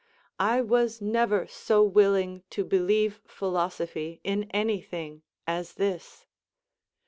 [0.39, 6.25] I was never so willing to believe philosophy in any thing as this.